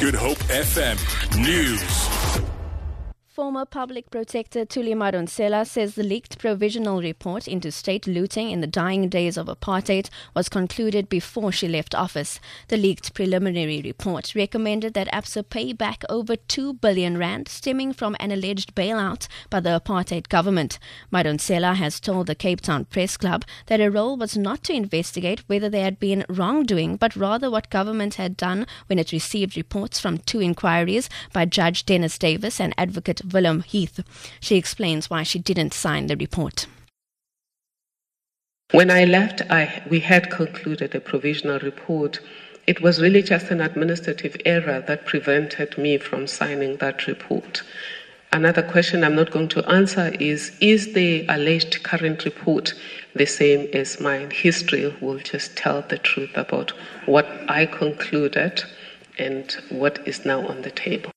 Good 0.00 0.14
Hope 0.14 0.38
FM 0.48 0.96
News. 1.42 2.17
Former 3.38 3.66
public 3.66 4.10
protector 4.10 4.66
Thuli 4.66 4.96
Madonsela 4.96 5.64
says 5.64 5.94
the 5.94 6.02
leaked 6.02 6.40
provisional 6.40 7.00
report 7.00 7.46
into 7.46 7.70
state 7.70 8.08
looting 8.08 8.50
in 8.50 8.60
the 8.60 8.66
dying 8.66 9.08
days 9.08 9.36
of 9.36 9.46
apartheid 9.46 10.10
was 10.34 10.48
concluded 10.48 11.08
before 11.08 11.52
she 11.52 11.68
left 11.68 11.94
office. 11.94 12.40
The 12.66 12.76
leaked 12.76 13.14
preliminary 13.14 13.80
report 13.80 14.34
recommended 14.34 14.94
that 14.94 15.06
ABSA 15.12 15.50
pay 15.50 15.72
back 15.72 16.02
over 16.10 16.34
2 16.34 16.72
billion 16.72 17.16
rand 17.16 17.46
stemming 17.46 17.92
from 17.92 18.16
an 18.18 18.32
alleged 18.32 18.74
bailout 18.74 19.28
by 19.50 19.60
the 19.60 19.80
apartheid 19.80 20.28
government. 20.28 20.80
Madonsela 21.12 21.76
has 21.76 22.00
told 22.00 22.26
the 22.26 22.34
Cape 22.34 22.60
Town 22.60 22.86
Press 22.86 23.16
Club 23.16 23.44
that 23.66 23.78
her 23.78 23.88
role 23.88 24.16
was 24.16 24.36
not 24.36 24.64
to 24.64 24.72
investigate 24.72 25.44
whether 25.46 25.68
there 25.68 25.84
had 25.84 26.00
been 26.00 26.24
wrongdoing, 26.28 26.96
but 26.96 27.14
rather 27.14 27.48
what 27.52 27.70
government 27.70 28.14
had 28.14 28.36
done 28.36 28.66
when 28.88 28.98
it 28.98 29.12
received 29.12 29.56
reports 29.56 30.00
from 30.00 30.18
two 30.18 30.40
inquiries 30.40 31.08
by 31.32 31.44
Judge 31.44 31.86
Dennis 31.86 32.18
Davis 32.18 32.60
and 32.60 32.74
Advocate 32.76 33.27
Willem 33.32 33.62
Heath. 33.62 34.00
She 34.40 34.56
explains 34.56 35.10
why 35.10 35.22
she 35.22 35.38
didn't 35.38 35.74
sign 35.74 36.06
the 36.06 36.16
report. 36.16 36.66
When 38.72 38.90
I 38.90 39.04
left, 39.04 39.40
I, 39.50 39.82
we 39.88 40.00
had 40.00 40.30
concluded 40.30 40.94
a 40.94 41.00
provisional 41.00 41.58
report. 41.60 42.20
It 42.66 42.82
was 42.82 43.00
really 43.00 43.22
just 43.22 43.50
an 43.50 43.62
administrative 43.62 44.36
error 44.44 44.84
that 44.86 45.06
prevented 45.06 45.78
me 45.78 45.96
from 45.96 46.26
signing 46.26 46.76
that 46.76 47.06
report. 47.06 47.62
Another 48.30 48.60
question 48.62 49.04
I'm 49.04 49.14
not 49.14 49.30
going 49.30 49.48
to 49.48 49.66
answer 49.70 50.12
is 50.20 50.52
Is 50.60 50.92
the 50.92 51.24
alleged 51.28 51.82
current 51.82 52.26
report 52.26 52.74
the 53.14 53.24
same 53.24 53.68
as 53.72 54.00
mine? 54.00 54.30
History 54.30 54.94
will 55.00 55.18
just 55.18 55.56
tell 55.56 55.80
the 55.80 55.96
truth 55.96 56.36
about 56.36 56.72
what 57.06 57.26
I 57.48 57.64
concluded 57.64 58.64
and 59.18 59.50
what 59.70 60.06
is 60.06 60.26
now 60.26 60.46
on 60.46 60.60
the 60.60 60.70
table. 60.70 61.10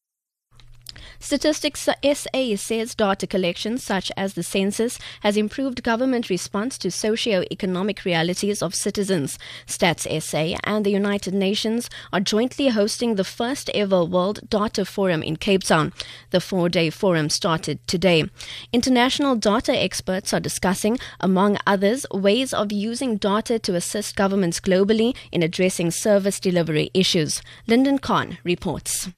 Statistics 1.24 1.88
SA 2.04 2.56
says 2.56 2.96
data 2.96 3.28
collection, 3.28 3.78
such 3.78 4.12
as 4.18 4.34
the 4.34 4.42
census, 4.42 4.98
has 5.22 5.38
improved 5.38 5.84
government 5.84 6.32
response 6.32 6.80
to 6.80 6.90
socio-economic 6.90 8.04
realities 8.04 8.64
of 8.64 8.74
citizens. 8.74 9.38
Stats 9.68 10.08
SA 10.22 10.58
and 10.64 10.84
the 10.84 10.90
United 10.90 11.34
Nations 11.34 11.92
are 12.12 12.20
jointly 12.20 12.70
hosting 12.70 13.16
the 13.16 13.24
first 13.24 13.70
ever 13.76 14.04
World 14.04 14.40
Data 14.50 14.84
Forum 14.84 15.22
in 15.22 15.36
Cape 15.36 15.64
Town. 15.64 15.94
The 16.32 16.42
four-day 16.42 16.90
forum 16.90 17.30
started 17.30 17.80
today. 17.88 18.26
International 18.74 19.36
data 19.36 19.78
experts 19.78 20.34
are 20.34 20.40
discussing, 20.40 20.98
among 21.20 21.60
others, 21.68 22.06
ways 22.12 22.52
of 22.52 22.72
using 22.72 23.18
data 23.18 23.60
to 23.60 23.76
assist 23.76 24.16
governments 24.16 24.60
globally 24.60 25.16
in 25.32 25.44
addressing 25.44 25.92
service 25.92 26.40
delivery 26.40 26.90
issues. 26.96 27.44
Lyndon 27.68 28.00
Khan 28.00 28.40
reports. 28.44 29.10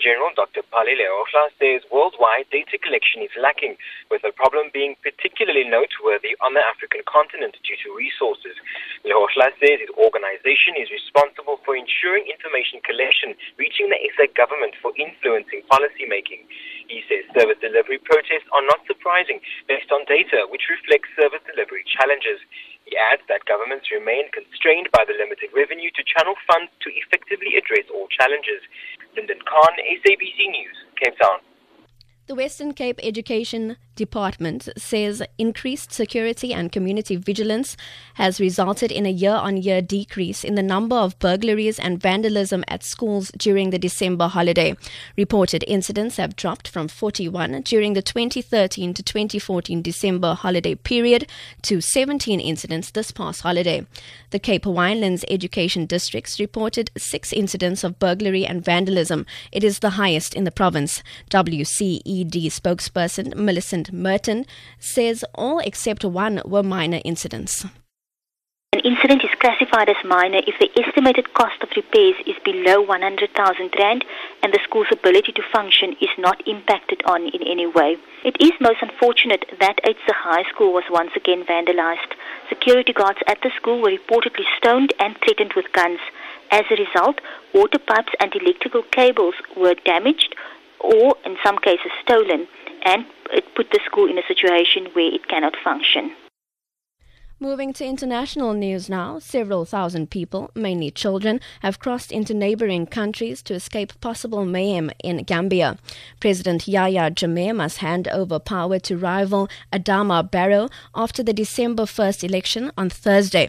General 0.00 0.32
Dr. 0.34 0.64
Pali 0.72 0.96
Lehohla 0.96 1.52
says 1.60 1.84
worldwide 1.92 2.48
data 2.48 2.80
collection 2.80 3.20
is 3.20 3.30
lacking, 3.36 3.76
with 4.08 4.24
the 4.24 4.32
problem 4.32 4.72
being 4.72 4.96
particularly 5.04 5.68
noteworthy 5.68 6.34
on 6.40 6.56
the 6.56 6.64
African 6.64 7.04
continent 7.04 7.60
due 7.60 7.76
to 7.84 7.92
resources. 7.92 8.56
Lehohla 9.04 9.52
says 9.60 9.84
his 9.84 9.92
organization 10.00 10.80
is 10.80 10.88
responsible 10.88 11.60
for 11.68 11.76
ensuring 11.76 12.24
information 12.32 12.80
collection 12.80 13.36
reaching 13.60 13.92
the 13.92 14.00
SA 14.16 14.32
government 14.32 14.72
for 14.80 14.96
influencing 14.96 15.60
policy 15.68 16.08
making. 16.08 16.48
He 16.88 17.04
says 17.06 17.22
service 17.36 17.60
delivery 17.60 18.00
protests 18.02 18.48
are 18.50 18.64
not 18.66 18.82
surprising 18.88 19.38
based 19.68 19.92
on 19.92 20.08
data 20.08 20.48
which 20.48 20.66
reflects 20.66 21.12
service 21.14 21.44
delivery 21.46 21.84
challenges. 21.86 22.40
He 22.90 22.98
adds 22.98 23.22
that 23.30 23.46
governments 23.46 23.86
remain 23.94 24.26
constrained 24.34 24.90
by 24.90 25.06
the 25.06 25.14
limited 25.14 25.54
revenue 25.54 25.94
to 25.94 26.02
channel 26.02 26.34
funds 26.50 26.74
to 26.82 26.90
effectively 26.90 27.54
address 27.54 27.86
all 27.94 28.10
challenges. 28.10 28.58
Lyndon 29.16 29.38
Khan, 29.48 29.72
SABC 30.04 30.50
News, 30.50 30.76
Cape 31.02 31.18
Town. 31.20 31.38
The 32.26 32.34
Western 32.34 32.74
Cape 32.74 33.00
Education 33.02 33.76
Department 33.96 34.68
says 34.76 35.22
increased 35.38 35.92
security 35.92 36.52
and 36.52 36.72
community 36.72 37.16
vigilance 37.16 37.76
has 38.14 38.40
resulted 38.40 38.90
in 38.90 39.06
a 39.06 39.10
year 39.10 39.34
on 39.34 39.56
year 39.56 39.82
decrease 39.82 40.44
in 40.44 40.54
the 40.54 40.62
number 40.62 40.96
of 40.96 41.18
burglaries 41.18 41.78
and 41.78 42.00
vandalism 42.00 42.64
at 42.68 42.82
schools 42.82 43.30
during 43.36 43.70
the 43.70 43.78
December 43.78 44.28
holiday. 44.28 44.76
Reported 45.16 45.64
incidents 45.66 46.16
have 46.16 46.36
dropped 46.36 46.68
from 46.68 46.88
41 46.88 47.62
during 47.62 47.92
the 47.92 48.02
2013 48.02 48.94
to 48.94 49.02
2014 49.02 49.82
December 49.82 50.34
holiday 50.34 50.74
period 50.74 51.28
to 51.62 51.80
17 51.80 52.40
incidents 52.40 52.90
this 52.90 53.10
past 53.10 53.42
holiday. 53.42 53.86
The 54.30 54.38
Cape 54.38 54.64
Winelands 54.64 55.24
Education 55.28 55.86
Districts 55.86 56.40
reported 56.40 56.90
six 56.96 57.32
incidents 57.32 57.84
of 57.84 57.98
burglary 57.98 58.46
and 58.46 58.64
vandalism. 58.64 59.26
It 59.52 59.64
is 59.64 59.80
the 59.80 59.90
highest 59.90 60.34
in 60.34 60.44
the 60.44 60.50
province. 60.50 61.02
WCED 61.30 62.46
spokesperson 62.46 63.34
Millicent 63.34 63.79
Merton 63.92 64.44
says 64.78 65.24
all 65.34 65.58
except 65.60 66.04
one 66.04 66.42
were 66.44 66.62
minor 66.62 67.00
incidents. 67.04 67.64
An 68.72 68.80
incident 68.80 69.24
is 69.24 69.38
classified 69.40 69.88
as 69.88 69.96
minor 70.04 70.40
if 70.46 70.54
the 70.60 70.70
estimated 70.80 71.34
cost 71.34 71.60
of 71.60 71.70
repairs 71.74 72.14
is 72.24 72.36
below 72.44 72.80
100,000 72.80 73.74
rand 73.76 74.04
and 74.44 74.52
the 74.54 74.60
school's 74.62 74.86
ability 74.92 75.32
to 75.32 75.42
function 75.52 75.96
is 76.00 76.08
not 76.16 76.46
impacted 76.46 77.02
on 77.04 77.26
in 77.26 77.42
any 77.42 77.66
way. 77.66 77.96
It 78.24 78.36
is 78.40 78.52
most 78.60 78.80
unfortunate 78.80 79.44
that 79.58 79.80
Eitze 79.84 80.14
High 80.14 80.44
School 80.50 80.72
was 80.72 80.84
once 80.88 81.10
again 81.16 81.44
vandalized. 81.44 82.14
Security 82.48 82.92
guards 82.92 83.18
at 83.26 83.42
the 83.42 83.50
school 83.56 83.82
were 83.82 83.90
reportedly 83.90 84.46
stoned 84.56 84.92
and 85.00 85.16
threatened 85.18 85.54
with 85.54 85.72
guns. 85.72 86.00
As 86.52 86.64
a 86.70 86.76
result, 86.76 87.20
water 87.52 87.80
pipes 87.80 88.12
and 88.20 88.32
electrical 88.36 88.82
cables 88.92 89.34
were 89.56 89.74
damaged 89.84 90.36
or 90.80 91.16
in 91.24 91.36
some 91.44 91.58
cases 91.58 91.92
stolen, 92.02 92.48
and 92.84 93.04
it 93.32 93.44
put 93.54 93.70
the 93.70 93.80
school 93.86 94.08
in 94.08 94.18
a 94.18 94.26
situation 94.26 94.86
where 94.92 95.12
it 95.12 95.28
cannot 95.28 95.54
function. 95.62 96.14
Moving 97.42 97.72
to 97.72 97.86
international 97.86 98.52
news 98.52 98.90
now, 98.90 99.18
several 99.18 99.64
thousand 99.64 100.10
people, 100.10 100.50
mainly 100.54 100.90
children, 100.90 101.40
have 101.62 101.78
crossed 101.78 102.12
into 102.12 102.34
neighboring 102.34 102.84
countries 102.84 103.42
to 103.44 103.54
escape 103.54 103.98
possible 104.02 104.44
mayhem 104.44 104.90
in 105.02 105.24
Gambia. 105.24 105.78
President 106.20 106.68
Yahya 106.68 107.10
Jammeh 107.12 107.56
must 107.56 107.78
hand 107.78 108.08
over 108.08 108.38
power 108.38 108.78
to 108.80 108.98
rival 108.98 109.48
Adama 109.72 110.30
Barrow 110.30 110.68
after 110.94 111.22
the 111.22 111.32
December 111.32 111.84
1st 111.84 112.28
election 112.28 112.72
on 112.76 112.90
Thursday. 112.90 113.48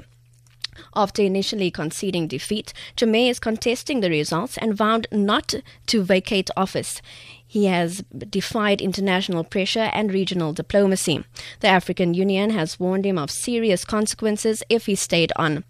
After 0.96 1.22
initially 1.22 1.72
conceding 1.72 2.28
defeat, 2.28 2.74
Jammeh 2.96 3.30
is 3.30 3.40
contesting 3.40 4.00
the 4.00 4.10
results 4.10 4.58
and 4.58 4.74
vowed 4.74 5.08
not 5.12 5.54
to 5.88 6.04
vacate 6.04 6.50
office. 6.56 7.02
He 7.52 7.66
has 7.66 8.02
defied 8.30 8.80
international 8.80 9.44
pressure 9.44 9.92
and 9.92 10.14
regional 10.14 10.54
diplomacy. 10.54 11.26
The 11.60 11.68
African 11.68 12.14
Union 12.14 12.52
has 12.52 12.80
warned 12.80 13.06
him 13.06 13.18
of 13.18 13.30
serious 13.30 13.84
consequences 13.84 14.64
if 14.70 14.86
he 14.86 14.96
stayed 14.96 15.34
on. 15.36 15.66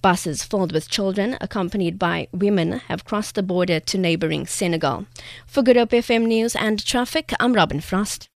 Buses 0.00 0.42
filled 0.42 0.72
with 0.72 0.88
children, 0.88 1.36
accompanied 1.38 1.98
by 1.98 2.28
women, 2.32 2.80
have 2.88 3.04
crossed 3.04 3.34
the 3.34 3.42
border 3.42 3.80
to 3.80 3.98
neighboring 3.98 4.46
Senegal. 4.46 5.04
For 5.44 5.62
Good 5.62 5.76
Hope 5.76 5.90
FM 5.90 6.24
News 6.24 6.56
and 6.56 6.82
Traffic, 6.82 7.34
I'm 7.38 7.52
Robin 7.52 7.82
Frost. 7.82 8.24